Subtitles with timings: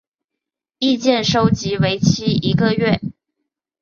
[0.79, 2.99] 意见收集为期一个月。